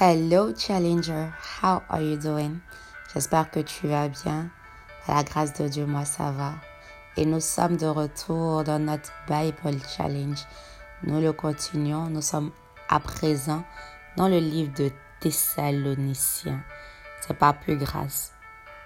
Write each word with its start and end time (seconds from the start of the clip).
Hello 0.00 0.52
Challenger, 0.54 1.32
how 1.60 1.82
are 1.88 2.00
you 2.00 2.16
doing? 2.16 2.60
J'espère 3.12 3.50
que 3.50 3.58
tu 3.58 3.88
vas 3.88 4.08
bien. 4.08 4.48
À 5.08 5.16
la 5.16 5.24
grâce 5.24 5.54
de 5.54 5.66
Dieu, 5.66 5.86
moi 5.86 6.04
ça 6.04 6.30
va. 6.30 6.52
Et 7.16 7.26
nous 7.26 7.40
sommes 7.40 7.76
de 7.76 7.86
retour 7.86 8.62
dans 8.62 8.78
notre 8.78 9.10
Bible 9.26 9.76
Challenge. 9.96 10.38
Nous 11.02 11.20
le 11.20 11.32
continuons. 11.32 12.06
Nous 12.10 12.22
sommes 12.22 12.52
à 12.88 13.00
présent 13.00 13.64
dans 14.16 14.28
le 14.28 14.38
livre 14.38 14.72
de 14.74 14.92
Thessaloniciens. 15.18 16.60
C'est 17.20 17.36
pas 17.36 17.52
plus 17.52 17.76
grâce. 17.76 18.32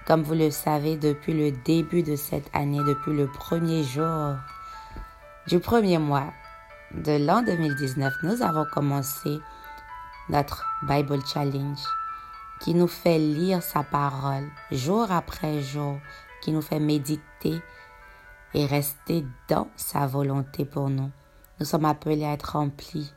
Comme 0.07 0.23
vous 0.23 0.33
le 0.33 0.51
savez, 0.51 0.97
depuis 0.97 1.35
le 1.35 1.53
début 1.53 2.03
de 2.03 2.17
cette 2.17 2.49
année, 2.55 2.81
depuis 2.87 3.13
le 3.13 3.27
premier 3.27 3.85
jour 3.85 4.37
du 5.47 5.61
premier 5.61 5.99
mois 5.99 6.33
de 6.95 7.23
l'an 7.23 7.43
2019, 7.43 8.15
nous 8.23 8.41
avons 8.41 8.65
commencé 8.73 9.41
notre 10.29 10.67
Bible 10.83 11.21
Challenge 11.27 11.83
qui 12.61 12.75
nous 12.75 12.89
fait 12.89 13.19
lire 13.19 13.63
sa 13.63 13.83
parole 13.83 14.49
jour 14.71 15.11
après 15.11 15.61
jour, 15.61 15.99
qui 16.43 16.53
nous 16.53 16.63
fait 16.63 16.79
méditer 16.79 17.61
et 18.55 18.67
rester 18.67 19.25
dans 19.49 19.69
sa 19.77 20.07
volonté 20.07 20.65
pour 20.65 20.89
nous. 20.89 21.11
Nous 21.59 21.67
sommes 21.67 21.85
appelés 21.85 22.25
à 22.25 22.33
être 22.33 22.53
remplis 22.53 23.13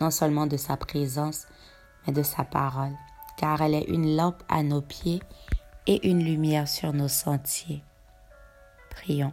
non 0.00 0.10
seulement 0.10 0.48
de 0.48 0.56
sa 0.56 0.76
présence, 0.76 1.46
mais 2.04 2.12
de 2.12 2.24
sa 2.24 2.42
parole, 2.42 2.96
car 3.36 3.62
elle 3.62 3.74
est 3.74 3.88
une 3.88 4.16
lampe 4.16 4.42
à 4.48 4.64
nos 4.64 4.80
pieds 4.80 5.22
et 5.86 6.08
une 6.08 6.24
lumière 6.24 6.66
sur 6.66 6.92
nos 6.92 7.08
sentiers. 7.08 7.84
Prions. 8.90 9.32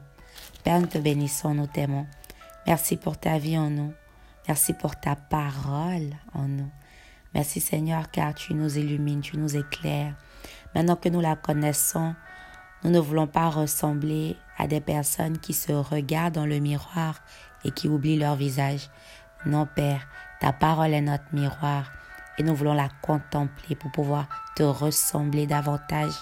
Père, 0.63 0.79
nous 0.79 0.87
te 0.87 0.99
bénissons, 0.99 1.55
nous 1.55 1.65
t'aimons. 1.65 2.05
Merci 2.67 2.97
pour 2.97 3.17
ta 3.17 3.39
vie 3.39 3.57
en 3.57 3.71
nous. 3.71 3.93
Merci 4.49 4.73
pour 4.73 4.95
ta 4.95 5.15
parole 5.15 6.09
en 6.33 6.47
nous. 6.47 6.71
Merci 7.35 7.61
Seigneur 7.61 8.09
car 8.09 8.33
tu 8.33 8.55
nous 8.55 8.79
illumines, 8.79 9.21
tu 9.21 9.37
nous 9.37 9.55
éclaires. 9.55 10.15
Maintenant 10.73 10.95
que 10.95 11.07
nous 11.07 11.21
la 11.21 11.35
connaissons, 11.35 12.15
nous 12.83 12.89
ne 12.89 12.97
voulons 12.97 13.27
pas 13.27 13.49
ressembler 13.49 14.37
à 14.57 14.65
des 14.65 14.81
personnes 14.81 15.37
qui 15.37 15.53
se 15.53 15.71
regardent 15.71 16.33
dans 16.33 16.47
le 16.47 16.57
miroir 16.57 17.21
et 17.63 17.69
qui 17.69 17.87
oublient 17.87 18.17
leur 18.17 18.35
visage. 18.35 18.89
Non 19.45 19.67
Père, 19.67 20.07
ta 20.39 20.51
parole 20.51 20.95
est 20.95 21.01
notre 21.01 21.31
miroir 21.31 21.91
et 22.39 22.43
nous 22.43 22.55
voulons 22.55 22.73
la 22.73 22.89
contempler 23.03 23.75
pour 23.75 23.91
pouvoir 23.91 24.27
te 24.55 24.63
ressembler 24.63 25.45
davantage. 25.45 26.13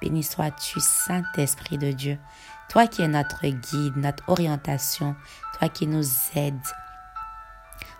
Béni 0.00 0.22
sois-tu, 0.22 0.78
Saint-Esprit 0.78 1.78
de 1.78 1.90
Dieu, 1.90 2.20
toi 2.68 2.86
qui 2.86 3.02
es 3.02 3.08
notre 3.08 3.44
guide, 3.48 3.96
notre 3.96 4.28
orientation, 4.28 5.16
toi 5.58 5.68
qui 5.68 5.88
nous 5.88 6.04
aides 6.36 6.54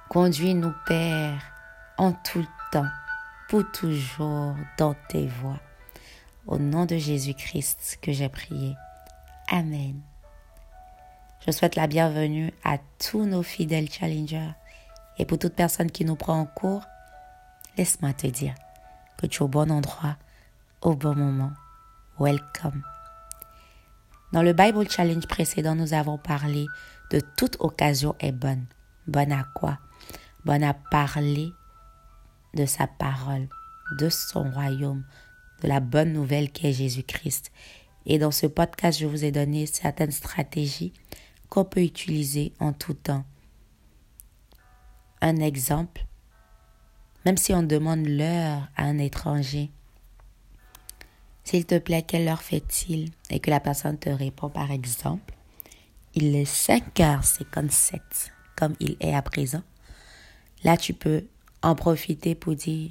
Conduis-nous, 0.09 0.75
Père, 0.87 1.43
en 1.99 2.13
tout 2.13 2.47
temps, 2.71 2.87
pour 3.49 3.65
toujours, 3.73 4.55
dans 4.79 4.95
tes 5.09 5.27
voies. 5.27 5.59
Au 6.47 6.59
nom 6.59 6.87
de 6.87 6.97
Jésus-Christ 6.97 7.99
que 8.01 8.13
j'ai 8.13 8.29
prié. 8.29 8.77
Amen. 9.51 10.01
Je 11.45 11.51
souhaite 11.51 11.75
la 11.75 11.87
bienvenue 11.87 12.53
à 12.65 12.79
tous 12.99 13.25
nos 13.25 13.43
fidèles 13.43 13.91
challengers 13.91 14.53
et 15.19 15.25
pour 15.25 15.39
toute 15.39 15.55
personne 15.55 15.91
qui 15.91 16.05
nous 16.05 16.17
prend 16.17 16.39
en 16.39 16.47
cours, 16.47 16.85
laisse-moi 17.77 18.13
te 18.13 18.27
dire 18.27 18.55
que 19.17 19.27
tu 19.27 19.39
es 19.39 19.43
au 19.43 19.49
bon 19.49 19.71
endroit, 19.71 20.17
au 20.81 20.95
bon 20.95 21.15
moment. 21.17 21.53
Welcome. 22.21 22.83
Dans 24.33 24.43
le 24.43 24.53
Bible 24.53 24.89
Challenge 24.89 25.27
précédent, 25.27 25.75
nous 25.75 25.95
avons 25.95 26.19
parlé 26.19 26.67
de 27.11 27.21
toute 27.37 27.57
occasion 27.59 28.15
est 28.21 28.33
bonne. 28.33 28.67
Bonne 29.07 29.33
à 29.33 29.45
quoi? 29.55 29.79
Bonne 30.45 30.63
à 30.63 30.75
parler 30.75 31.53
de 32.55 32.67
sa 32.67 32.87
parole, 32.87 33.49
de 33.99 34.09
son 34.09 34.51
royaume, 34.51 35.05
de 35.63 35.69
la 35.69 35.81
bonne 35.81 36.13
nouvelle 36.13 36.51
qui 36.53 36.67
est 36.67 36.73
Jésus-Christ. 36.73 37.51
Et 38.07 38.19
dans 38.19 38.31
ce 38.31 38.47
podcast, 38.47 38.99
je 38.99 39.07
vous 39.07 39.25
ai 39.25 39.33
donné 39.33 39.67
certaines 39.67 40.11
stratégies 40.11 40.93
qu'on 41.49 41.65
peut 41.65 41.83
utiliser 41.83 42.53
en 42.61 42.73
tout 42.73 42.95
temps. 42.95 43.25
Un 45.23 45.37
exemple, 45.37 46.05
même 47.25 47.39
si 47.39 47.55
on 47.55 47.63
demande 47.63 48.07
l'heure 48.07 48.69
à 48.77 48.85
un 48.85 48.99
étranger, 48.99 49.71
s'il 51.45 51.67
te 51.67 51.79
plaît, 51.79 52.03
quelle 52.03 52.29
heure 52.29 52.43
fait-il 52.43 53.11
Et 53.31 53.39
que 53.39 53.51
la 53.51 53.61
personne 53.61 53.99
te 53.99 54.11
répond 54.11 54.49
par 54.49 54.71
exemple, 54.71 55.35
il 56.15 56.35
est 56.37 56.51
5h57, 56.51 58.01
comme 58.57 58.75
il 58.81 58.97
est 59.01 59.15
à 59.15 59.23
présent. 59.23 59.63
Là, 60.65 60.79
tu 60.79 60.95
peux 60.95 61.27
en 61.63 61.75
profiter 61.75 62.35
pour 62.35 62.55
dire 62.55 62.91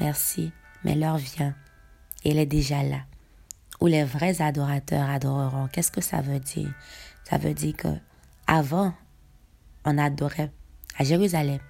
merci, 0.00 0.52
mais 0.84 0.94
l'heure 0.94 1.18
vient. 1.18 1.54
Elle 2.24 2.38
est 2.38 2.46
déjà 2.46 2.82
là. 2.82 3.00
Où 3.80 3.86
les 3.86 4.02
vrais 4.02 4.42
adorateurs 4.42 5.08
adoreront. 5.08 5.68
Qu'est-ce 5.68 5.92
que 5.92 6.00
ça 6.00 6.20
veut 6.20 6.40
dire? 6.40 6.72
Ça 7.30 7.38
veut 7.38 7.54
dire 7.54 7.76
que 7.76 7.88
avant, 8.48 8.92
on 9.84 9.96
adorait 9.96 10.50
à 10.98 11.04
Jérusalem, 11.04 11.60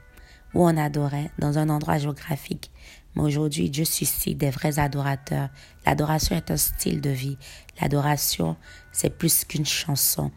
où 0.55 0.65
on 0.65 0.77
adorait 0.77 1.31
dans 1.39 1.59
un 1.59 1.69
endroit 1.69 1.99
géographique. 1.99 2.71
Mais 3.15 3.22
aujourd'hui, 3.22 3.69
Dieu 3.69 3.84
suscite 3.84 4.39
des 4.39 4.50
vrais 4.50 4.78
adorateurs. 4.78 5.50
L'adoration 5.84 6.37
est 6.37 6.50
un 6.50 6.56
style 6.56 7.00
de 7.03 7.10
vie. 7.10 7.37
L'adoration, 7.81 8.56
c'est 8.93 9.10
plus 9.10 9.45
qu'une 9.45 9.66
chanson. 9.66 10.31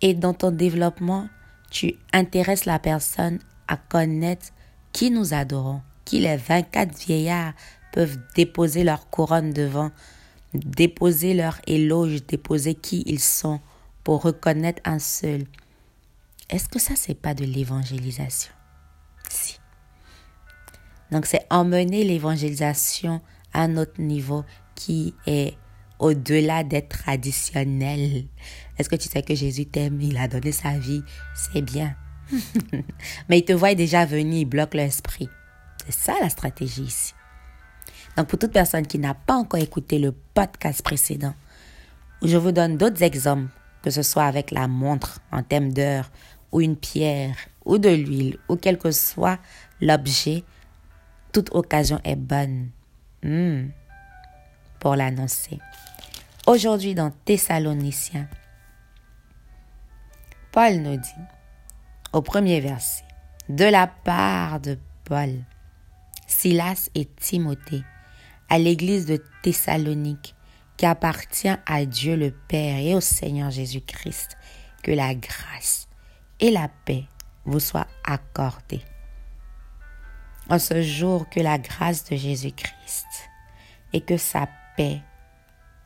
Et 0.00 0.14
dans 0.14 0.34
ton 0.34 0.52
développement, 0.52 1.28
tu 1.70 1.96
intéresses 2.12 2.64
la 2.64 2.78
personne 2.78 3.40
à 3.68 3.76
connaître 3.76 4.46
qui 4.92 5.10
nous 5.10 5.34
adorons, 5.34 5.82
qui 6.04 6.20
les 6.20 6.36
24 6.36 6.96
vieillards 6.98 7.52
peuvent 7.92 8.18
déposer 8.34 8.84
leur 8.84 9.08
couronne 9.10 9.52
devant, 9.52 9.90
déposer 10.54 11.34
leur 11.34 11.60
éloge, 11.66 12.24
déposer 12.26 12.74
qui 12.74 13.02
ils 13.06 13.20
sont 13.20 13.60
pour 14.04 14.22
reconnaître 14.22 14.80
un 14.84 14.98
seul. 14.98 15.44
Est-ce 16.50 16.68
que 16.68 16.78
ça, 16.78 16.94
c'est 16.96 17.14
pas 17.14 17.34
de 17.34 17.44
l'évangélisation? 17.44 18.52
Si. 19.28 19.60
Donc, 21.10 21.26
c'est 21.26 21.46
emmener 21.50 22.04
l'évangélisation 22.04 23.20
à 23.52 23.62
un 23.62 23.76
autre 23.76 24.00
niveau 24.00 24.44
qui 24.74 25.14
est 25.26 25.56
au-delà 25.98 26.64
d'être 26.64 26.88
traditionnel. 26.88 28.24
Est-ce 28.78 28.88
que 28.88 28.96
tu 28.96 29.08
sais 29.08 29.22
que 29.22 29.34
Jésus 29.34 29.66
t'aime, 29.66 30.00
il 30.00 30.16
a 30.16 30.28
donné 30.28 30.52
sa 30.52 30.78
vie, 30.78 31.02
c'est 31.34 31.62
bien. 31.62 31.94
Mais 33.28 33.38
il 33.38 33.44
te 33.44 33.52
voit 33.52 33.74
déjà 33.74 34.04
venir, 34.04 34.40
il 34.40 34.44
bloque 34.44 34.74
l'esprit. 34.74 35.28
C'est 35.84 35.94
ça 35.94 36.14
la 36.20 36.28
stratégie 36.28 36.82
ici. 36.82 37.14
Donc 38.16 38.28
pour 38.28 38.38
toute 38.38 38.52
personne 38.52 38.86
qui 38.86 38.98
n'a 38.98 39.14
pas 39.14 39.34
encore 39.34 39.60
écouté 39.60 39.98
le 39.98 40.12
podcast 40.12 40.82
précédent, 40.82 41.34
où 42.20 42.26
je 42.26 42.36
vous 42.36 42.52
donne 42.52 42.76
d'autres 42.76 43.02
exemples, 43.02 43.50
que 43.82 43.90
ce 43.90 44.02
soit 44.02 44.24
avec 44.24 44.50
la 44.50 44.66
montre 44.66 45.20
en 45.30 45.42
thème 45.42 45.72
d'heure, 45.72 46.10
ou 46.50 46.60
une 46.60 46.76
pierre, 46.76 47.36
ou 47.64 47.78
de 47.78 47.90
l'huile, 47.90 48.38
ou 48.48 48.56
quel 48.56 48.78
que 48.78 48.90
soit 48.90 49.38
l'objet, 49.80 50.42
toute 51.32 51.54
occasion 51.54 52.00
est 52.04 52.16
bonne 52.16 52.70
hmm. 53.22 53.68
pour 54.80 54.96
l'annoncer. 54.96 55.58
Aujourd'hui 56.46 56.94
dans 56.94 57.10
Thessaloniciens, 57.24 58.26
Paul 60.50 60.76
nous 60.78 60.96
dit, 60.96 61.24
au 62.12 62.22
premier 62.22 62.60
verset, 62.60 63.04
de 63.48 63.64
la 63.64 63.86
part 63.86 64.60
de 64.60 64.78
Paul, 65.04 65.30
Silas 66.26 66.90
et 66.94 67.06
Timothée, 67.06 67.82
à 68.48 68.58
l'église 68.58 69.06
de 69.06 69.22
Thessalonique, 69.42 70.34
qui 70.76 70.86
appartient 70.86 71.56
à 71.66 71.84
Dieu 71.84 72.16
le 72.16 72.30
Père 72.30 72.78
et 72.78 72.94
au 72.94 73.00
Seigneur 73.00 73.50
Jésus-Christ, 73.50 74.36
que 74.82 74.92
la 74.92 75.14
grâce 75.14 75.88
et 76.40 76.50
la 76.50 76.68
paix 76.68 77.04
vous 77.44 77.60
soient 77.60 77.88
accordées. 78.04 78.82
En 80.48 80.58
ce 80.58 80.82
jour, 80.82 81.28
que 81.28 81.40
la 81.40 81.58
grâce 81.58 82.04
de 82.04 82.16
Jésus-Christ 82.16 83.06
et 83.92 84.00
que 84.00 84.16
sa 84.16 84.48
paix 84.76 85.00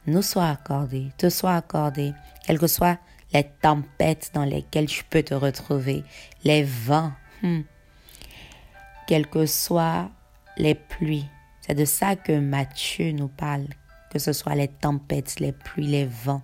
nous 0.07 0.23
soit 0.23 0.49
accordée, 0.49 1.11
te 1.17 1.31
soit 1.31 1.57
accordée, 1.57 2.13
quelle 2.45 2.59
que 2.59 2.67
soit 2.67 2.99
les 3.33 3.45
tempêtes 3.45 4.31
dans 4.35 4.45
lesquelles 4.45 4.87
tu 4.87 5.05
peux 5.05 5.23
te 5.23 5.35
retrouver, 5.35 6.05
les 6.45 6.65
vents, 6.65 7.13
hmm. 7.43 7.63
quelles 9.07 9.27
que 9.27 9.47
soient 9.47 10.11
les 10.57 10.75
pluies. 10.75 11.29
C'est 11.61 11.75
de 11.75 11.85
ça 11.85 12.17
que 12.17 12.39
Matthieu 12.39 13.13
nous 13.13 13.29
parle, 13.29 13.69
que 14.11 14.19
ce 14.19 14.33
soit 14.33 14.55
les 14.55 14.69
tempêtes, 14.69 15.41
les 15.41 15.53
pluies, 15.53 15.87
les 15.87 16.07
vents. 16.07 16.43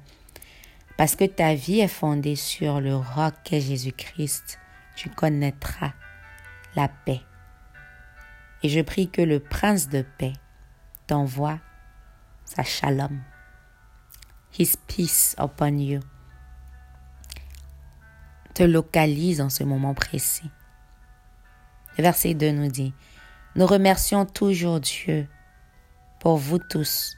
Parce 0.97 1.15
que 1.15 1.25
ta 1.25 1.55
vie 1.55 1.81
est 1.81 1.89
fondée 1.89 2.37
sur 2.37 2.81
le 2.81 2.97
roc 2.97 3.35
qu'est 3.45 3.61
Jésus-Christ, 3.61 4.59
tu 4.97 5.11
connaîtras 5.11 5.93
la 6.75 6.89
paix. 6.89 7.21
Et 8.63 8.69
je 8.69 8.81
prie 8.81 9.09
que 9.09 9.23
le 9.23 9.39
prince 9.39 9.89
de 9.89 10.03
paix 10.03 10.33
t'envoie 11.07 11.61
sa 12.45 12.65
shalom, 12.65 13.21
his 14.59 14.77
peace 14.89 15.37
upon 15.39 15.79
you 15.79 16.01
localise 18.65 19.41
en 19.41 19.51
ce 19.51 19.65
moment 19.65 19.95
précis. 19.95 20.51
Le 21.97 22.03
verset 22.03 22.35
2 22.35 22.53
nous 22.53 22.69
dit, 22.69 22.93
Nous 23.57 23.67
remercions 23.67 24.25
toujours 24.25 24.81
Dieu 24.81 25.27
pour 26.21 26.37
vous 26.37 26.59
tous. 26.59 27.17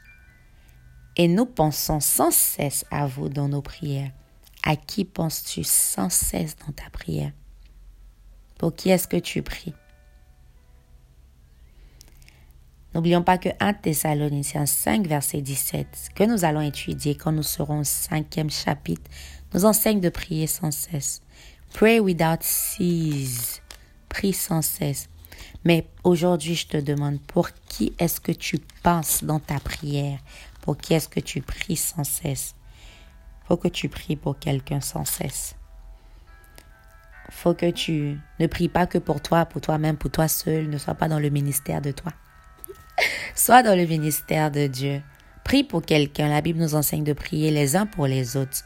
Et 1.16 1.28
nous 1.28 1.46
pensons 1.46 2.00
sans 2.00 2.30
cesse 2.30 2.84
à 2.90 3.06
vous 3.06 3.28
dans 3.28 3.48
nos 3.48 3.62
prières. 3.62 4.10
À 4.62 4.76
qui 4.76 5.04
penses-tu 5.04 5.64
sans 5.64 6.10
cesse 6.10 6.56
dans 6.56 6.72
ta 6.72 6.88
prière? 6.90 7.32
Pour 8.58 8.74
qui 8.74 8.90
est-ce 8.90 9.08
que 9.08 9.16
tu 9.16 9.42
pries 9.42 9.74
N'oublions 12.94 13.22
pas 13.22 13.38
que 13.38 13.48
1 13.60 13.74
Thessaloniciens 13.74 14.66
5, 14.66 15.06
verset 15.06 15.42
17, 15.42 16.10
que 16.14 16.24
nous 16.24 16.44
allons 16.44 16.60
étudier 16.60 17.14
quand 17.14 17.30
nous 17.30 17.44
serons 17.44 17.80
au 17.80 17.84
cinquième 17.84 18.50
chapitre, 18.50 19.08
nous 19.54 19.64
enseigne 19.64 20.00
de 20.00 20.08
prier 20.08 20.46
sans 20.46 20.72
cesse. 20.72 21.22
Pray 21.72 22.00
without 22.00 22.42
cease. 22.42 23.60
Prie 24.08 24.32
sans 24.32 24.62
cesse. 24.62 25.08
Mais 25.64 25.86
aujourd'hui, 26.04 26.54
je 26.54 26.66
te 26.66 26.76
demande, 26.76 27.20
pour 27.20 27.50
qui 27.68 27.92
est-ce 27.98 28.20
que 28.20 28.32
tu 28.32 28.58
penses 28.82 29.24
dans 29.24 29.40
ta 29.40 29.58
prière? 29.60 30.18
Pour 30.62 30.76
qui 30.76 30.94
est-ce 30.94 31.08
que 31.08 31.20
tu 31.20 31.40
pries 31.42 31.76
sans 31.76 32.04
cesse? 32.04 32.54
Faut 33.46 33.56
que 33.56 33.68
tu 33.68 33.88
pries 33.88 34.16
pour 34.16 34.38
quelqu'un 34.38 34.80
sans 34.80 35.04
cesse. 35.04 35.56
Faut 37.30 37.54
que 37.54 37.70
tu 37.70 38.18
ne 38.38 38.46
pries 38.46 38.68
pas 38.68 38.86
que 38.86 38.98
pour 38.98 39.20
toi, 39.20 39.46
pour 39.46 39.60
toi-même, 39.60 39.96
pour 39.96 40.10
toi 40.10 40.28
seul, 40.28 40.68
ne 40.68 40.78
sois 40.78 40.94
pas 40.94 41.08
dans 41.08 41.18
le 41.18 41.30
ministère 41.30 41.80
de 41.80 41.92
toi. 41.92 42.12
Sois 43.34 43.62
dans 43.62 43.76
le 43.76 43.86
ministère 43.86 44.50
de 44.50 44.66
Dieu. 44.66 45.02
Prie 45.44 45.64
pour 45.64 45.82
quelqu'un. 45.82 46.28
La 46.28 46.42
Bible 46.42 46.58
nous 46.58 46.74
enseigne 46.74 47.04
de 47.04 47.12
prier 47.12 47.50
les 47.50 47.76
uns 47.76 47.86
pour 47.86 48.06
les 48.06 48.36
autres. 48.36 48.64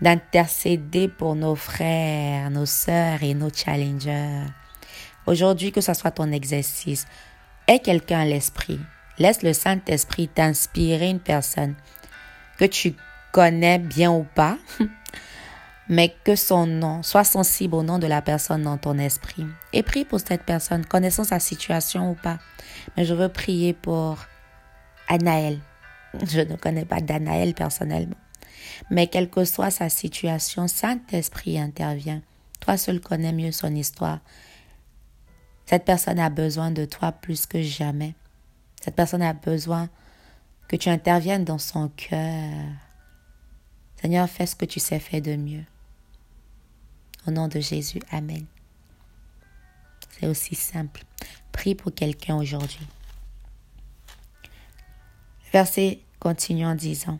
D'intercéder 0.00 1.08
pour 1.08 1.34
nos 1.34 1.54
frères, 1.54 2.50
nos 2.50 2.66
sœurs 2.66 3.22
et 3.22 3.34
nos 3.34 3.50
challengers. 3.50 4.42
Aujourd'hui, 5.26 5.72
que 5.72 5.80
ce 5.80 5.94
soit 5.94 6.10
ton 6.10 6.30
exercice, 6.32 7.06
aie 7.66 7.78
quelqu'un 7.78 8.20
à 8.20 8.24
l'esprit. 8.24 8.80
Laisse 9.18 9.42
le 9.42 9.52
Saint-Esprit 9.52 10.28
t'inspirer 10.28 11.08
une 11.08 11.20
personne 11.20 11.74
que 12.58 12.64
tu 12.64 12.94
connais 13.32 13.78
bien 13.78 14.12
ou 14.12 14.26
pas, 14.34 14.58
mais 15.88 16.14
que 16.24 16.36
son 16.36 16.66
nom 16.66 17.02
soit 17.02 17.24
sensible 17.24 17.74
au 17.74 17.82
nom 17.82 17.98
de 17.98 18.06
la 18.06 18.22
personne 18.22 18.62
dans 18.62 18.78
ton 18.78 18.98
esprit. 18.98 19.46
Et 19.72 19.82
prie 19.82 20.04
pour 20.04 20.20
cette 20.20 20.42
personne, 20.42 20.84
connaissant 20.84 21.24
sa 21.24 21.38
situation 21.38 22.10
ou 22.10 22.14
pas. 22.14 22.38
Mais 22.96 23.04
je 23.04 23.14
veux 23.14 23.28
prier 23.28 23.72
pour 23.72 24.18
Anaël. 25.08 25.58
Je 26.26 26.40
ne 26.40 26.56
connais 26.56 26.84
pas 26.84 27.00
d'Anaël 27.00 27.54
personnellement. 27.54 28.16
Mais 28.90 29.06
quelle 29.06 29.30
que 29.30 29.44
soit 29.44 29.70
sa 29.70 29.88
situation, 29.88 30.68
Saint-Esprit 30.68 31.58
intervient. 31.58 32.22
Toi 32.60 32.76
seul 32.76 33.00
connais 33.00 33.32
mieux 33.32 33.52
son 33.52 33.74
histoire. 33.74 34.20
Cette 35.66 35.84
personne 35.84 36.18
a 36.18 36.30
besoin 36.30 36.70
de 36.70 36.84
toi 36.84 37.12
plus 37.12 37.46
que 37.46 37.62
jamais. 37.62 38.14
Cette 38.80 38.96
personne 38.96 39.22
a 39.22 39.32
besoin 39.32 39.88
que 40.68 40.76
tu 40.76 40.88
interviennes 40.88 41.44
dans 41.44 41.58
son 41.58 41.88
cœur. 41.88 42.52
Seigneur, 44.00 44.28
fais 44.28 44.46
ce 44.46 44.56
que 44.56 44.66
tu 44.66 44.80
sais 44.80 44.98
faire 44.98 45.22
de 45.22 45.36
mieux. 45.36 45.64
Au 47.26 47.30
nom 47.30 47.48
de 47.48 47.60
Jésus, 47.60 48.00
Amen. 48.10 48.44
C'est 50.10 50.26
aussi 50.26 50.54
simple. 50.54 51.02
Prie 51.52 51.74
pour 51.74 51.94
quelqu'un 51.94 52.36
aujourd'hui. 52.36 52.86
verset 55.52 56.00
continue 56.20 56.66
en 56.66 56.74
disant, 56.74 57.18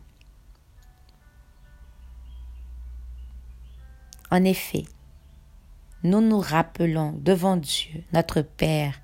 En 4.35 4.43
effet, 4.43 4.85
nous 6.03 6.21
nous 6.21 6.41
rappelons 6.41 7.13
devant 7.13 7.57
Dieu, 7.57 8.03
notre 8.13 8.43
Père, 8.43 9.01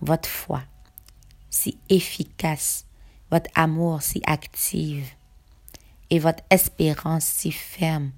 votre 0.00 0.28
foi 0.28 0.62
si 1.50 1.76
efficace, 1.88 2.86
votre 3.32 3.50
amour 3.56 4.00
si 4.00 4.22
active 4.26 5.10
et 6.10 6.20
votre 6.20 6.44
espérance 6.50 7.24
si 7.24 7.50
ferme 7.50 8.12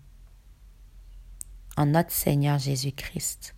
en 1.78 1.87
notre 1.87 2.12
Seigneur 2.12 2.58
Jésus-Christ. 2.58 3.55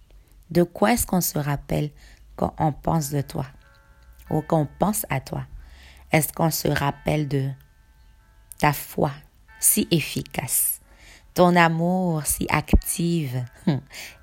De 0.52 0.62
quoi 0.62 0.92
est-ce 0.92 1.04
qu'on 1.04 1.20
se 1.20 1.40
rappelle 1.40 1.90
quand 2.36 2.54
on 2.60 2.70
pense 2.70 3.10
de 3.10 3.22
toi 3.22 3.46
ou 4.30 4.40
qu'on 4.40 4.68
pense 4.78 5.04
à 5.10 5.18
toi? 5.18 5.48
Est-ce 6.12 6.32
qu'on 6.32 6.52
se 6.52 6.68
rappelle 6.68 7.26
de 7.26 7.50
ta 8.60 8.72
foi 8.72 9.10
si 9.58 9.88
efficace, 9.90 10.80
ton 11.34 11.56
amour 11.56 12.26
si 12.26 12.46
active 12.48 13.44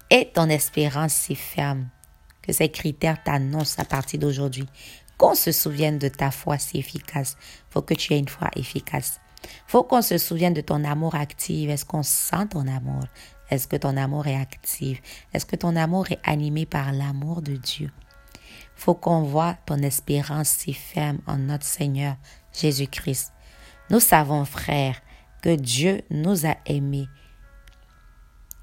et 0.10 0.32
ton 0.34 0.50
espérance 0.50 1.14
si 1.14 1.36
ferme, 1.36 1.88
que 2.42 2.54
ces 2.54 2.70
critères 2.70 3.22
t'annoncent 3.24 3.82
à 3.82 3.86
partir 3.86 4.20
d'aujourd'hui. 4.20 4.68
Qu'on 5.18 5.36
se 5.36 5.52
souvienne 5.52 6.00
de 6.00 6.08
ta 6.08 6.32
foi 6.32 6.58
si 6.58 6.78
efficace. 6.78 7.36
Faut 7.70 7.82
que 7.82 7.94
tu 7.94 8.14
aies 8.14 8.20
une 8.20 8.30
foi 8.30 8.50
efficace. 8.56 9.20
Faut 9.68 9.84
qu'on 9.84 10.02
se 10.02 10.18
souvienne 10.18 10.54
de 10.54 10.62
ton 10.62 10.86
amour 10.86 11.16
actif. 11.16 11.70
Est-ce 11.70 11.86
qu'on 11.86 12.04
sent 12.04 12.48
ton 12.52 12.68
amour? 12.68 13.04
Est-ce 13.50 13.68
que 13.68 13.76
ton 13.76 13.98
amour 13.98 14.28
est 14.28 14.40
actif? 14.40 15.02
Est-ce 15.34 15.46
que 15.46 15.58
ton 15.58 15.76
amour 15.76 16.10
est 16.12 16.22
animé 16.24 16.66
par 16.66 16.94
l'amour 16.94 17.42
de 17.42 17.58
Dieu? 17.58 17.92
Faut 18.76 18.94
qu'on 18.94 19.24
voit 19.24 19.58
ton 19.66 19.80
espérance 19.80 20.48
si 20.48 20.74
ferme 20.74 21.20
en 21.28 21.38
notre 21.38 21.66
Seigneur 21.66 22.16
Jésus-Christ. 22.54 23.34
Nous 23.90 24.00
savons, 24.00 24.46
frères, 24.46 25.02
que 25.42 25.56
Dieu 25.56 26.02
nous 26.10 26.46
a 26.46 26.56
aimés 26.66 27.08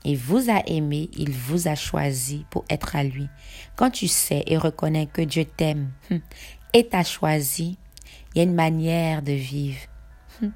il 0.07 0.17
vous 0.17 0.51
a 0.51 0.63
aimé, 0.69 1.11
il 1.17 1.33
vous 1.33 1.67
a 1.67 1.75
choisi 1.75 2.47
pour 2.51 2.65
être 2.71 2.95
à 2.95 3.03
lui. 3.03 3.29
Quand 3.75 3.91
tu 3.91 4.07
sais 4.07 4.45
et 4.47 4.57
reconnais 4.57 5.07
que 5.07 5.21
Dieu 5.21 5.45
t'aime 5.45 5.91
hum, 6.13 6.21
et 6.73 6.87
t'a 6.87 7.03
choisi, 7.03 7.77
il 8.33 8.39
y 8.39 8.41
a 8.41 8.45
une 8.45 8.55
manière 8.55 9.21
de 9.21 9.33
vivre. 9.33 9.81
Hum, 10.41 10.53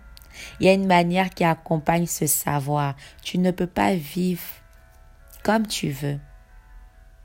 il 0.61 0.67
y 0.67 0.69
a 0.69 0.72
une 0.72 0.87
manière 0.87 1.31
qui 1.31 1.43
accompagne 1.43 2.06
ce 2.06 2.28
savoir. 2.28 2.94
Tu 3.25 3.38
ne 3.38 3.50
peux 3.50 3.66
pas 3.66 3.93
vivre 3.96 4.40
comme 5.43 5.66
tu 5.66 5.90
veux. 5.90 6.20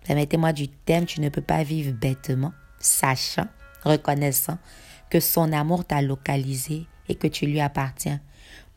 Permettez-moi 0.08 0.52
du 0.52 0.68
thème, 0.68 1.06
tu 1.06 1.22
ne 1.22 1.30
peux 1.30 1.42
pas 1.42 1.62
vivre 1.62 1.92
bêtement, 1.92 2.54
sachant, 2.80 3.48
reconnaissant 3.84 4.58
que 5.12 5.20
son 5.20 5.54
amour 5.54 5.86
t'a 5.86 6.02
localisé 6.02 6.88
et 7.08 7.14
que 7.14 7.28
tu 7.28 7.46
lui 7.46 7.62
appartiens. 7.62 8.20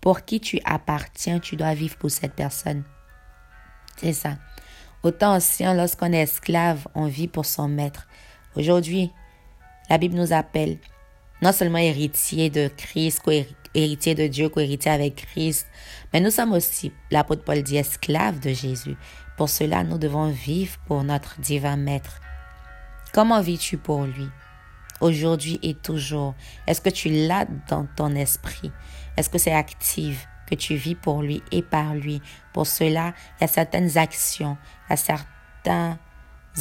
Pour 0.00 0.24
qui 0.24 0.40
tu 0.40 0.60
appartiens, 0.64 1.40
tu 1.40 1.56
dois 1.56 1.74
vivre 1.74 1.96
pour 1.96 2.10
cette 2.10 2.34
personne. 2.34 2.84
C'est 3.96 4.12
ça. 4.12 4.36
Autant 5.02 5.34
ancien, 5.34 5.74
lorsqu'on 5.74 6.12
est 6.12 6.22
esclave, 6.22 6.86
on 6.94 7.06
vit 7.06 7.28
pour 7.28 7.46
son 7.46 7.68
maître. 7.68 8.06
Aujourd'hui, 8.56 9.12
la 9.90 9.98
Bible 9.98 10.16
nous 10.16 10.32
appelle 10.32 10.78
non 11.40 11.52
seulement 11.52 11.78
héritier 11.78 12.50
de 12.50 12.68
Christ, 12.76 13.22
héritier 13.74 14.14
de 14.14 14.26
Dieu, 14.26 14.48
co-héritier 14.48 14.90
avec 14.90 15.16
Christ, 15.16 15.66
mais 16.12 16.20
nous 16.20 16.30
sommes 16.30 16.52
aussi, 16.52 16.92
l'apôtre 17.10 17.44
Paul 17.44 17.62
dit, 17.62 17.76
esclaves 17.76 18.40
de 18.40 18.50
Jésus. 18.50 18.96
Pour 19.36 19.48
cela, 19.48 19.84
nous 19.84 19.98
devons 19.98 20.30
vivre 20.30 20.78
pour 20.86 21.04
notre 21.04 21.40
divin 21.40 21.76
maître. 21.76 22.20
Comment 23.12 23.40
vis-tu 23.40 23.78
pour 23.78 24.04
lui? 24.04 24.28
Aujourd'hui 25.00 25.58
et 25.62 25.74
toujours. 25.74 26.34
Est-ce 26.66 26.80
que 26.80 26.90
tu 26.90 27.08
l'as 27.08 27.46
dans 27.68 27.86
ton 27.96 28.14
esprit? 28.14 28.72
Est-ce 29.16 29.30
que 29.30 29.38
c'est 29.38 29.54
actif? 29.54 30.26
que 30.48 30.54
tu 30.54 30.76
vis 30.76 30.94
pour 30.94 31.22
lui 31.22 31.42
et 31.52 31.62
par 31.62 31.94
lui? 31.94 32.22
Pour 32.52 32.66
cela, 32.66 33.12
il 33.36 33.42
y 33.42 33.44
a 33.44 33.48
certaines 33.48 33.98
actions, 33.98 34.56
il 34.86 34.90
y 34.90 34.94
a 34.94 34.96
certains 34.96 35.98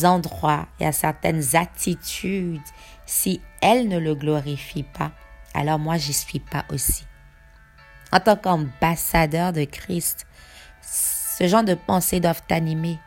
endroits, 0.03 0.67
il 0.79 0.83
y 0.83 0.87
a 0.87 0.91
certaines 0.91 1.55
attitudes. 1.55 2.61
Si 3.05 3.41
elles 3.61 3.87
ne 3.87 3.97
le 3.97 4.15
glorifient 4.15 4.83
pas, 4.83 5.11
alors 5.53 5.79
moi, 5.79 5.97
j'y 5.97 6.13
suis 6.13 6.39
pas 6.39 6.65
aussi. 6.69 7.05
En 8.11 8.19
tant 8.19 8.35
qu'ambassadeur 8.35 9.53
de 9.53 9.63
Christ, 9.63 10.27
ce 10.81 11.47
genre 11.47 11.63
de 11.63 11.73
pensées 11.73 12.19
doivent 12.19 12.43
t'animer. 12.47 12.99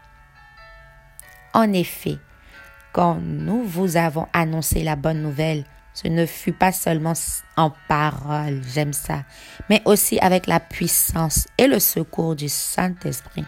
En 1.53 1.73
effet, 1.73 2.19
quand 2.93 3.19
nous 3.23 3.63
vous 3.65 3.97
avons 3.97 4.27
annoncé 4.33 4.83
la 4.83 4.97
bonne 4.97 5.23
nouvelle, 5.23 5.65
ce 5.93 6.09
ne 6.09 6.25
fut 6.25 6.53
pas 6.53 6.73
seulement 6.73 7.13
en 7.57 7.73
parole, 7.89 8.63
j'aime 8.73 8.93
ça, 8.93 9.25
mais 9.69 9.83
aussi 9.85 10.19
avec 10.21 10.47
la 10.47 10.61
puissance 10.61 11.47
et 11.59 11.67
le 11.67 11.79
secours 11.79 12.37
du 12.37 12.49
Saint-Esprit. 12.49 13.45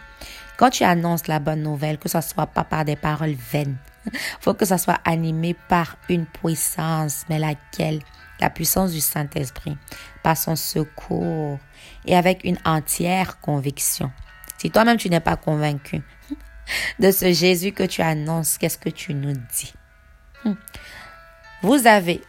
Quand 0.56 0.70
tu 0.70 0.84
annonces 0.84 1.28
la 1.28 1.38
bonne 1.38 1.62
nouvelle, 1.62 1.98
que 1.98 2.08
ce 2.08 2.20
soit 2.20 2.46
pas 2.46 2.64
par 2.64 2.84
des 2.84 2.96
paroles 2.96 3.34
vaines, 3.34 3.76
faut 4.40 4.54
que 4.54 4.64
ça 4.64 4.78
soit 4.78 5.00
animé 5.04 5.54
par 5.68 5.96
une 6.08 6.26
puissance, 6.26 7.24
mais 7.28 7.38
laquelle? 7.38 8.00
La 8.40 8.50
puissance 8.50 8.90
du 8.90 9.00
Saint-Esprit, 9.00 9.76
par 10.24 10.36
son 10.36 10.56
secours 10.56 11.60
et 12.04 12.16
avec 12.16 12.42
une 12.42 12.58
entière 12.64 13.38
conviction. 13.40 14.10
Si 14.58 14.70
toi-même 14.70 14.96
tu 14.96 15.10
n'es 15.10 15.20
pas 15.20 15.36
convaincu 15.36 16.02
de 16.98 17.10
ce 17.10 17.32
Jésus 17.32 17.72
que 17.72 17.84
tu 17.84 18.02
annonces, 18.02 18.58
qu'est-ce 18.58 18.78
que 18.78 18.90
tu 18.90 19.14
nous 19.14 19.32
dis? 19.32 19.72
Hmm. 20.44 20.54
Vous 21.62 21.86
avez 21.86 22.22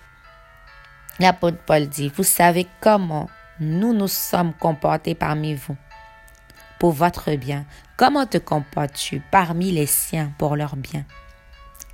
L'apôtre 1.20 1.60
Paul 1.66 1.88
dit, 1.88 2.12
vous 2.16 2.24
savez 2.24 2.68
comment 2.82 3.30
nous 3.60 3.94
nous 3.94 4.08
sommes 4.08 4.54
comportés 4.54 5.14
parmi 5.14 5.54
vous 5.54 5.78
pour 6.80 6.92
votre 6.92 7.36
bien. 7.36 7.66
Comment 7.98 8.26
te 8.26 8.38
comportes-tu 8.38 9.22
parmi 9.32 9.72
les 9.72 9.86
siens 9.86 10.34
pour 10.38 10.56
leur 10.56 10.76
bien? 10.76 11.06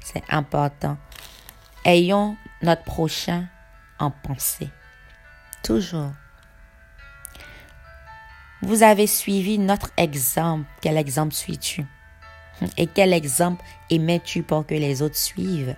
C'est 0.01 0.23
important. 0.29 0.97
Ayons 1.85 2.37
notre 2.61 2.83
prochain 2.83 3.47
en 3.99 4.09
pensée. 4.09 4.69
Toujours. 5.63 6.11
Vous 8.61 8.83
avez 8.83 9.05
suivi 9.05 9.59
notre 9.59 9.91
exemple. 9.97 10.65
Quel 10.81 10.97
exemple 10.97 11.33
suis-tu? 11.33 11.85
Et 12.77 12.87
quel 12.87 13.13
exemple 13.13 13.63
émets-tu 13.89 14.43
pour 14.43 14.65
que 14.65 14.73
les 14.73 15.01
autres 15.01 15.17
suivent? 15.17 15.75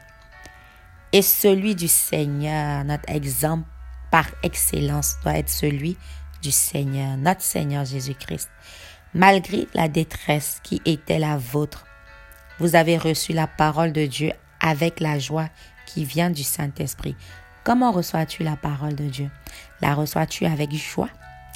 Et 1.13 1.21
celui 1.21 1.75
du 1.75 1.87
Seigneur, 1.87 2.83
notre 2.85 3.09
exemple 3.09 3.67
par 4.11 4.27
excellence 4.43 5.15
doit 5.23 5.37
être 5.37 5.49
celui 5.49 5.97
du 6.41 6.51
Seigneur, 6.51 7.17
notre 7.17 7.41
Seigneur 7.41 7.85
Jésus-Christ. 7.85 8.49
Malgré 9.13 9.67
la 9.73 9.89
détresse 9.89 10.59
qui 10.63 10.81
était 10.85 11.19
la 11.19 11.37
vôtre, 11.37 11.85
vous 12.59 12.75
avez 12.75 12.97
reçu 12.97 13.33
la 13.33 13.47
parole 13.47 13.91
de 13.91 14.05
Dieu 14.05 14.31
avec 14.59 14.99
la 14.99 15.19
joie 15.19 15.49
qui 15.85 16.05
vient 16.05 16.29
du 16.29 16.43
Saint-Esprit. 16.43 17.15
Comment 17.63 17.91
reçois-tu 17.91 18.43
la 18.43 18.55
parole 18.55 18.95
de 18.95 19.05
Dieu? 19.05 19.29
La 19.81 19.93
reçois-tu 19.93 20.45
avec 20.45 20.71
joie 20.73 21.09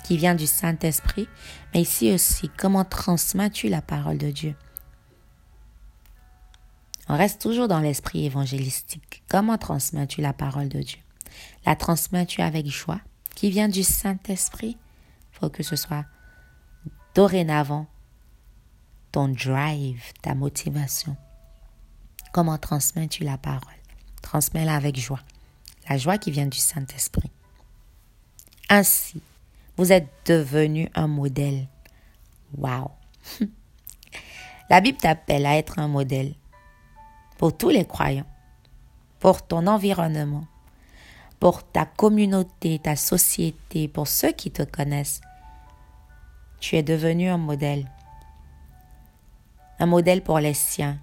qui 0.04 0.18
vient 0.18 0.36
du 0.36 0.48
Saint-Esprit? 0.48 1.28
Mais 1.74 1.82
ici 1.82 2.12
aussi, 2.12 2.50
comment 2.58 2.86
transmets-tu 2.86 3.70
la 3.70 3.82
parole 3.82 4.18
de 4.18 4.32
Dieu? 4.32 4.56
On 7.08 7.18
reste 7.18 7.42
toujours 7.42 7.68
dans 7.68 7.80
l'esprit 7.80 8.26
évangélistique. 8.26 9.24
Comment 9.28 9.58
transmets-tu 9.58 10.22
la 10.22 10.34
parole 10.34 10.70
de 10.70 10.82
Dieu? 10.82 11.00
La 11.66 11.76
transmets-tu 11.76 12.42
avec 12.42 12.68
joie 12.68 13.02
qui 13.36 13.50
vient 13.50 13.70
du 13.70 13.84
Saint-Esprit? 13.84 14.78
Faut 15.32 15.50
que 15.50 15.64
ce 15.64 15.76
soit 15.76 16.06
dorénavant 17.14 17.88
ton 19.12 19.30
drive, 19.30 20.02
ta 20.22 20.36
motivation. 20.36 21.16
Comment 22.34 22.58
transmets-tu 22.58 23.24
la 23.24 23.38
parole? 23.38 23.62
Transmets-la 24.22 24.76
avec 24.76 25.00
joie. 25.00 25.22
La 25.90 25.98
joie 25.98 26.18
qui 26.18 26.32
vient 26.32 26.48
du 26.48 26.58
Saint-Esprit. 26.58 27.32
Ainsi, 28.70 29.22
vous 29.78 29.92
êtes 29.92 30.10
devenu 30.26 30.90
un 30.96 31.08
modèle. 31.08 31.68
Wow! 32.58 32.92
La 34.70 34.82
Bible 34.82 34.98
t'appelle 34.98 35.46
à 35.46 35.58
être 35.58 35.78
un 35.78 35.88
modèle 35.88 36.34
pour 37.38 37.56
tous 37.56 37.70
les 37.70 37.86
croyants, 37.86 38.26
pour 39.20 39.46
ton 39.46 39.68
environnement, 39.68 40.46
pour 41.40 41.64
ta 41.64 41.86
communauté, 41.86 42.80
ta 42.80 42.96
société, 42.96 43.88
pour 43.88 44.08
ceux 44.08 44.32
qui 44.32 44.52
te 44.52 44.64
connaissent. 44.64 45.22
Tu 46.60 46.76
es 46.78 46.84
devenu 46.84 47.30
un 47.30 47.38
modèle. 47.38 47.90
Un 49.80 49.86
modèle 49.86 50.22
pour 50.22 50.40
les 50.40 50.54
siens, 50.54 50.98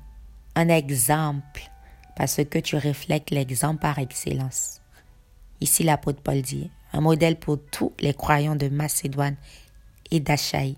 un 0.55 0.69
exemple, 0.69 1.71
parce 2.17 2.43
que 2.45 2.59
tu 2.59 2.77
reflètes 2.77 3.31
l'exemple 3.31 3.81
par 3.81 3.99
excellence. 3.99 4.81
Ici, 5.61 5.85
l'apôtre 5.85 6.23
Paul 6.23 6.43
dit, 6.43 6.71
un 6.93 7.01
modèle 7.01 7.39
pour 7.39 7.59
tous 7.71 7.93
les 8.01 8.15
croyants 8.15 8.57
de 8.57 8.69
Macédoine 8.69 9.37
et 10.11 10.21
d'Achaïe. 10.21 10.77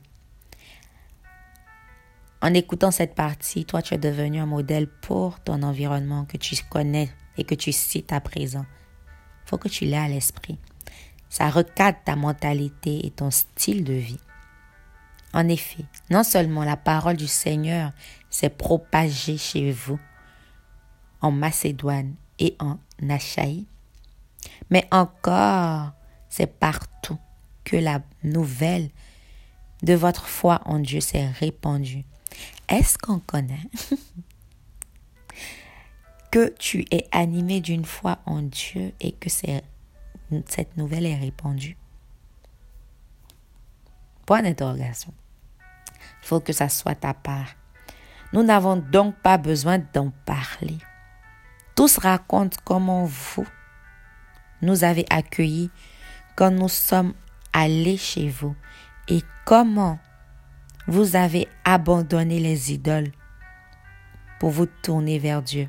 En 2.44 2.52
écoutant 2.52 2.90
cette 2.90 3.14
partie, 3.14 3.64
toi, 3.64 3.80
tu 3.80 3.94
es 3.94 3.98
devenu 3.98 4.38
un 4.38 4.44
modèle 4.44 4.86
pour 4.86 5.40
ton 5.40 5.62
environnement 5.62 6.26
que 6.26 6.36
tu 6.36 6.54
connais 6.68 7.08
et 7.38 7.44
que 7.44 7.54
tu 7.54 7.72
cites 7.72 8.12
à 8.12 8.20
présent. 8.20 8.66
Faut 9.46 9.56
que 9.56 9.70
tu 9.70 9.86
l'aies 9.86 9.96
à 9.96 10.08
l'esprit. 10.08 10.58
Ça 11.30 11.48
recadre 11.48 11.96
ta 12.04 12.16
mentalité 12.16 13.06
et 13.06 13.10
ton 13.10 13.30
style 13.30 13.82
de 13.82 13.94
vie. 13.94 14.20
En 15.32 15.48
effet, 15.48 15.86
non 16.10 16.22
seulement 16.22 16.64
la 16.64 16.76
parole 16.76 17.16
du 17.16 17.28
Seigneur 17.28 17.92
s'est 18.28 18.50
propagée 18.50 19.38
chez 19.38 19.72
vous, 19.72 19.98
en 21.22 21.30
Macédoine 21.30 22.14
et 22.38 22.56
en 22.60 22.76
Achaïe, 23.08 23.64
mais 24.68 24.86
encore 24.90 25.92
c'est 26.28 26.58
partout 26.58 27.18
que 27.64 27.76
la 27.76 28.02
nouvelle 28.22 28.90
de 29.82 29.94
votre 29.94 30.26
foi 30.26 30.60
en 30.66 30.78
Dieu 30.78 31.00
s'est 31.00 31.26
répandue. 31.26 32.04
Est-ce 32.68 32.98
qu'on 32.98 33.20
connaît 33.20 33.68
que 36.30 36.52
tu 36.58 36.84
es 36.90 37.06
animé 37.12 37.60
d'une 37.60 37.84
foi 37.84 38.18
en 38.26 38.42
Dieu 38.42 38.92
et 39.00 39.12
que 39.12 39.28
cette 39.28 40.76
nouvelle 40.76 41.06
est 41.06 41.18
répandue? 41.18 41.76
Point 44.26 44.42
d'interrogation. 44.42 45.12
Il 46.22 46.26
faut 46.26 46.40
que 46.40 46.52
ça 46.52 46.68
soit 46.68 46.94
ta 46.94 47.12
part. 47.12 47.54
Nous 48.32 48.42
n'avons 48.42 48.76
donc 48.76 49.14
pas 49.16 49.38
besoin 49.38 49.78
d'en 49.78 50.10
parler. 50.24 50.78
Tous 51.76 51.98
racontent 51.98 52.56
comment 52.64 53.04
vous 53.04 53.46
nous 54.62 54.84
avez 54.84 55.04
accueillis 55.10 55.70
quand 56.34 56.50
nous 56.50 56.68
sommes 56.68 57.14
allés 57.52 57.96
chez 57.96 58.28
vous 58.28 58.56
et 59.08 59.20
comment 59.44 59.98
vous 60.86 61.16
avez 61.16 61.48
abandonné 61.64 62.40
les 62.40 62.72
idoles 62.72 63.10
pour 64.38 64.50
vous 64.50 64.66
tourner 64.66 65.18
vers 65.18 65.42
Dieu. 65.42 65.68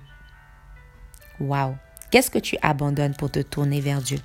Wow! 1.39 1.75
Qu'est-ce 2.11 2.31
que 2.31 2.39
tu 2.39 2.57
abandonnes 2.61 3.15
pour 3.15 3.31
te 3.31 3.39
tourner 3.39 3.81
vers 3.81 4.01
Dieu? 4.01 4.19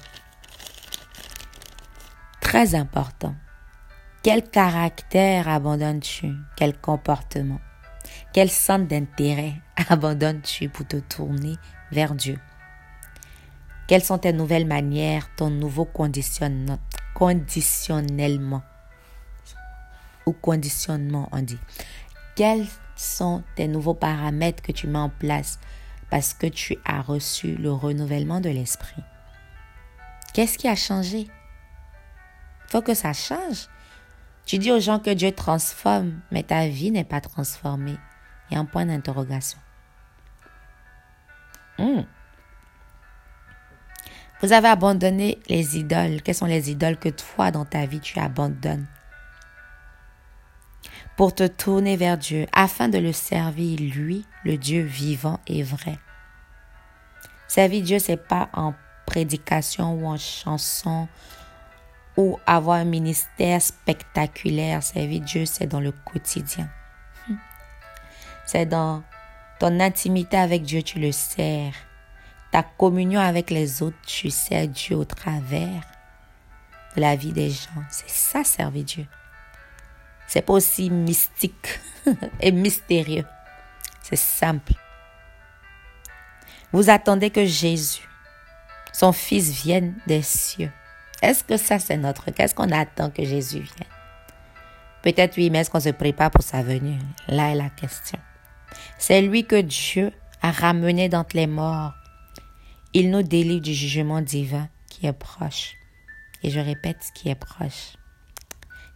Très 2.40 2.75
important. 2.75 3.35
Quel 4.23 4.42
caractère 4.42 5.49
abandonnes-tu? 5.49 6.35
Quel 6.56 6.76
comportement? 6.78 7.61
Quel 8.32 8.50
centre 8.50 8.87
d'intérêt 8.87 9.54
abandonnes-tu 9.88 10.68
pour 10.68 10.87
te 10.87 10.97
tourner 10.97 11.54
vers 11.90 12.14
Dieu? 12.14 12.38
Quelles 13.87 14.04
sont 14.04 14.18
tes 14.18 14.32
nouvelles 14.32 14.66
manières, 14.66 15.28
ton 15.37 15.50
nouveau 15.50 15.85
conditionnement, 15.85 16.78
conditionnement, 20.32 21.28
on 21.32 21.42
dit. 21.42 21.58
Quels 22.37 22.66
sont 22.96 23.42
tes 23.56 23.68
nouveaux 23.68 23.94
paramètres 23.94 24.62
que 24.62 24.72
tu 24.72 24.87
mets 24.87 24.99
en 24.99 25.08
place 25.08 25.58
parce 26.10 26.34
que 26.34 26.46
tu 26.46 26.76
as 26.84 27.00
reçu 27.00 27.54
le 27.56 27.72
renouvellement 27.72 28.40
de 28.40 28.50
l'esprit? 28.50 29.02
Qu'est-ce 30.32 30.58
qui 30.58 30.68
a 30.68 30.76
changé? 30.76 31.28
Faut 32.68 32.82
que 32.82 32.94
ça 32.94 33.12
change. 33.12 33.68
Tu 34.46 34.58
dis 34.58 34.72
aux 34.72 34.80
gens 34.80 34.99
que 34.99 35.10
Dieu 35.10 35.32
transforme, 35.32 36.20
mais 36.30 36.42
ta 36.42 36.66
vie 36.68 36.90
n'est 36.90 37.04
pas 37.04 37.20
transformée. 37.20 37.96
Il 38.50 38.54
y 38.54 38.56
a 38.56 38.60
un 38.60 38.64
point 38.64 38.87
d'interrogation. 38.87 39.58
Hmm. 41.78 42.02
Vous 44.40 44.52
avez 44.52 44.68
abandonné 44.68 45.38
les 45.49 45.78
idoles. 45.78 46.22
Quelles 46.22 46.34
sont 46.34 46.46
les 46.46 46.70
idoles 46.70 46.96
que 46.96 47.10
toi, 47.10 47.50
dans 47.50 47.64
ta 47.64 47.87
vie, 47.87 48.00
tu 48.00 48.18
abandonnes? 48.18 48.87
Pour 51.20 51.34
te 51.34 51.46
tourner 51.46 51.98
vers 51.98 52.16
Dieu 52.16 52.46
afin 52.50 52.88
de 52.88 52.96
le 52.96 53.12
servir, 53.12 53.78
lui, 53.78 54.24
le 54.42 54.56
Dieu 54.56 54.80
vivant 54.80 55.38
et 55.46 55.62
vrai. 55.62 55.98
Servir 57.46 57.82
Dieu, 57.82 57.98
c'est 57.98 58.16
pas 58.16 58.48
en 58.54 58.72
prédication 59.04 59.92
ou 59.96 60.06
en 60.06 60.16
chanson 60.16 61.08
ou 62.16 62.38
avoir 62.46 62.78
un 62.78 62.84
ministère 62.84 63.60
spectaculaire. 63.60 64.82
Servir 64.82 65.20
Dieu, 65.20 65.44
c'est 65.44 65.66
dans 65.66 65.80
le 65.80 65.92
quotidien. 65.92 66.70
C'est 68.46 68.64
dans 68.64 69.02
ton 69.58 69.78
intimité 69.78 70.38
avec 70.38 70.62
Dieu, 70.62 70.82
tu 70.82 71.00
le 71.00 71.12
sers 71.12 71.74
ta 72.50 72.62
communion 72.62 73.20
avec 73.20 73.50
les 73.50 73.82
autres, 73.82 74.00
tu 74.06 74.30
sers 74.30 74.68
Dieu 74.68 74.96
au 74.96 75.04
travers 75.04 75.82
de 76.96 77.00
la 77.02 77.14
vie 77.14 77.34
des 77.34 77.50
gens. 77.50 77.84
C'est 77.90 78.08
ça, 78.08 78.42
servir 78.42 78.84
Dieu. 78.84 79.06
C'est 80.30 80.42
pas 80.42 80.52
aussi 80.52 80.90
mystique 80.90 81.80
et 82.40 82.52
mystérieux. 82.52 83.25
C'est 84.02 84.16
simple. 84.16 84.72
Vous 86.72 86.88
attendez 86.88 87.30
que 87.30 87.44
Jésus, 87.44 88.08
son 88.92 89.12
Fils, 89.12 89.50
vienne 89.50 89.96
des 90.06 90.22
cieux. 90.22 90.70
Est-ce 91.20 91.42
que 91.42 91.56
ça, 91.56 91.78
c'est 91.78 91.96
notre 91.96 92.30
cas? 92.30 92.44
Est-ce 92.44 92.54
qu'on 92.54 92.70
attend 92.70 93.10
que 93.10 93.25
Jésus 93.25 93.58
vienne? 93.58 93.88
Peut-être 95.02 95.37
oui, 95.37 95.50
mais 95.50 95.58
est-ce 95.58 95.70
qu'on 95.70 95.80
se 95.80 95.88
prépare 95.88 96.30
pour 96.30 96.44
sa 96.44 96.62
venue? 96.62 96.99
Là 97.26 97.50
est 97.50 97.56
la 97.56 97.70
question. 97.70 98.18
C'est 98.99 99.20
lui 99.20 99.44
que 99.44 99.60
Dieu 99.60 100.12
a 100.42 100.52
ramené 100.52 101.08
d'entre 101.08 101.37
les 101.37 101.46
morts 101.46 101.92
il 102.92 103.10
nous 103.10 103.22
délivre 103.22 103.60
du 103.60 103.72
jugement 103.72 104.20
divin 104.20 104.68
qui 104.88 105.06
est 105.06 105.12
proche. 105.12 105.76
Et 106.42 106.50
je 106.50 106.58
répète, 106.58 106.99
qui 107.14 107.28
est 107.28 107.37
proche. 107.37 107.94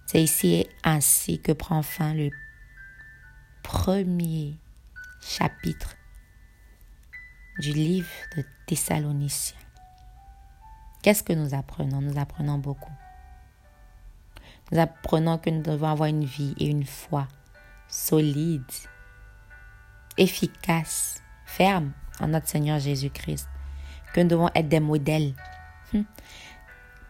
C'est 0.07 0.23
ici 0.23 0.67
ainsi 0.83 1.41
que 1.41 1.53
prend 1.53 1.83
fin 1.83 2.15
le 2.15 2.31
premier 3.63 4.55
chapitre 5.21 5.97
du 7.59 7.73
livre 7.73 8.09
de 8.37 8.45
Thessaloniciens. 8.67 9.59
Qu'est-ce 11.03 11.23
que 11.23 11.33
nous 11.33 11.55
apprenons? 11.55 12.01
Nous 12.01 12.19
apprenons 12.19 12.59
beaucoup. 12.59 12.93
Nous 14.71 14.79
apprenons 14.79 15.39
que 15.39 15.51
nous 15.51 15.63
devons 15.63 15.89
avoir 15.89 16.09
une 16.09 16.25
vie 16.25 16.55
et 16.59 16.67
une 16.67 16.87
foi 16.87 17.29
solide, 17.89 18.63
efficace, 20.17 21.23
ferme 21.45 21.93
en 22.21 22.29
notre 22.29 22.49
Seigneur 22.49 22.79
Jésus-Christ, 22.79 23.49
que 24.13 24.21
nous 24.21 24.29
devons 24.29 24.51
être 24.55 24.69
des 24.69 24.81
modèles. 24.81 25.35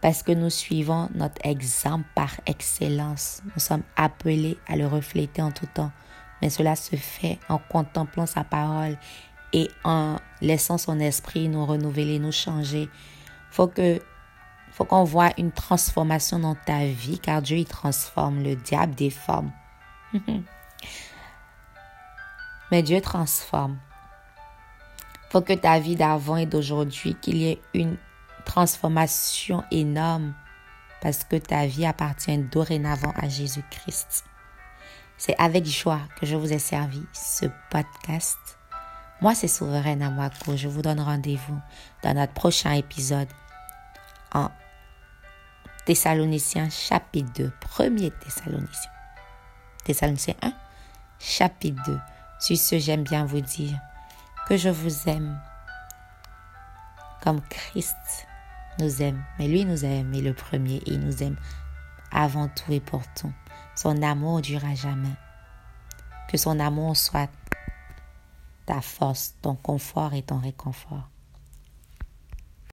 Parce 0.05 0.21
que 0.21 0.31
nous 0.33 0.51
suivons 0.51 1.09
notre 1.15 1.43
exemple 1.43 2.05
par 2.13 2.29
excellence. 2.45 3.41
Nous 3.55 3.59
sommes 3.59 3.81
appelés 3.95 4.55
à 4.67 4.75
le 4.75 4.85
refléter 4.85 5.41
en 5.41 5.49
tout 5.49 5.65
temps. 5.65 5.91
Mais 6.43 6.51
cela 6.51 6.75
se 6.75 6.95
fait 6.95 7.39
en 7.49 7.57
contemplant 7.57 8.27
sa 8.27 8.43
parole 8.43 8.99
et 9.51 9.67
en 9.83 10.17
laissant 10.41 10.77
son 10.77 10.99
esprit 10.99 11.49
nous 11.49 11.65
renouveler, 11.65 12.19
nous 12.19 12.31
changer. 12.31 12.87
Faut 13.49 13.65
que 13.65 13.99
faut 14.73 14.85
qu'on 14.85 15.05
voit 15.05 15.31
une 15.39 15.51
transformation 15.51 16.37
dans 16.37 16.53
ta 16.53 16.85
vie 16.85 17.17
car 17.17 17.41
Dieu 17.41 17.57
il 17.57 17.65
transforme, 17.65 18.43
le 18.43 18.55
diable 18.55 18.93
déforme. 18.93 19.51
Mais 22.71 22.83
Dieu 22.83 23.01
transforme. 23.01 23.79
Faut 25.31 25.41
que 25.41 25.53
ta 25.53 25.79
vie 25.79 25.95
d'avant 25.95 26.37
et 26.37 26.45
d'aujourd'hui 26.45 27.15
qu'il 27.19 27.37
y 27.37 27.47
ait 27.47 27.61
une 27.73 27.97
transformation 28.45 29.63
énorme 29.71 30.33
parce 31.01 31.23
que 31.23 31.35
ta 31.35 31.65
vie 31.65 31.85
appartient 31.85 32.37
dorénavant 32.37 33.13
à 33.15 33.27
Jésus-Christ. 33.27 34.25
C'est 35.17 35.35
avec 35.37 35.65
joie 35.65 36.01
que 36.19 36.25
je 36.25 36.35
vous 36.35 36.51
ai 36.51 36.59
servi 36.59 37.03
ce 37.13 37.45
podcast. 37.69 38.37
Moi, 39.21 39.33
c'est 39.33 39.47
Souveraine 39.47 40.01
Amwako. 40.01 40.57
Je 40.57 40.67
vous 40.67 40.81
donne 40.81 40.99
rendez-vous 40.99 41.59
dans 42.03 42.13
notre 42.13 42.33
prochain 42.33 42.71
épisode 42.71 43.29
en 44.33 44.49
Thessaloniciens 45.85 46.69
chapitre 46.69 47.31
2. 47.33 47.51
Premier 47.61 48.11
Thessaloniciens. 48.11 48.91
Thessaloniciens 49.85 50.35
1, 50.41 50.53
chapitre 51.19 51.81
2. 51.85 51.99
Sur 52.39 52.57
ce, 52.57 52.79
j'aime 52.79 53.03
bien 53.03 53.25
vous 53.25 53.41
dire 53.41 53.79
que 54.47 54.57
je 54.57 54.69
vous 54.69 55.07
aime 55.07 55.39
comme 57.23 57.41
Christ 57.41 58.27
nous 58.79 59.01
aime. 59.01 59.23
Mais 59.39 59.47
lui 59.47 59.65
nous 59.65 59.85
a 59.85 59.89
aimé 59.89 60.21
le 60.21 60.33
premier 60.33 60.77
et 60.77 60.91
il 60.91 60.99
nous 60.99 61.23
aime 61.23 61.37
avant 62.11 62.47
tout 62.47 62.71
et 62.71 62.79
pour 62.79 63.01
tout. 63.15 63.31
Son 63.75 64.01
amour 64.01 64.41
durera 64.41 64.73
jamais. 64.73 65.15
Que 66.29 66.37
son 66.37 66.59
amour 66.59 66.95
soit 66.95 67.29
ta 68.65 68.81
force, 68.81 69.35
ton 69.41 69.55
confort 69.55 70.13
et 70.13 70.23
ton 70.23 70.39
réconfort. 70.39 71.09